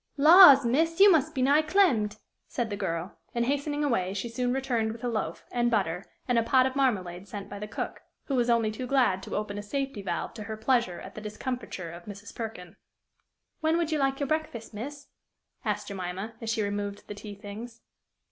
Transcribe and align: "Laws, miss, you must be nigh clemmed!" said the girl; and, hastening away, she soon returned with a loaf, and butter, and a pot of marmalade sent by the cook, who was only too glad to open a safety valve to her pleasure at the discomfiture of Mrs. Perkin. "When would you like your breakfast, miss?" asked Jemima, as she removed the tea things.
"Laws, 0.17 0.65
miss, 0.65 0.99
you 0.99 1.11
must 1.11 1.35
be 1.35 1.43
nigh 1.43 1.61
clemmed!" 1.61 2.17
said 2.47 2.71
the 2.71 2.75
girl; 2.75 3.19
and, 3.35 3.45
hastening 3.45 3.83
away, 3.83 4.15
she 4.15 4.29
soon 4.29 4.51
returned 4.51 4.93
with 4.93 5.03
a 5.03 5.07
loaf, 5.07 5.45
and 5.51 5.69
butter, 5.69 6.05
and 6.27 6.39
a 6.39 6.43
pot 6.43 6.65
of 6.65 6.75
marmalade 6.75 7.27
sent 7.27 7.47
by 7.51 7.59
the 7.59 7.67
cook, 7.67 8.01
who 8.23 8.33
was 8.33 8.49
only 8.49 8.71
too 8.71 8.87
glad 8.87 9.21
to 9.21 9.35
open 9.35 9.59
a 9.59 9.61
safety 9.61 10.01
valve 10.01 10.33
to 10.33 10.45
her 10.45 10.57
pleasure 10.57 10.99
at 11.01 11.13
the 11.13 11.21
discomfiture 11.21 11.91
of 11.91 12.05
Mrs. 12.05 12.33
Perkin. 12.33 12.77
"When 13.59 13.77
would 13.77 13.91
you 13.91 13.99
like 13.99 14.19
your 14.19 14.25
breakfast, 14.25 14.73
miss?" 14.73 15.05
asked 15.63 15.87
Jemima, 15.87 16.33
as 16.41 16.49
she 16.49 16.63
removed 16.63 17.07
the 17.07 17.13
tea 17.13 17.35
things. 17.35 17.81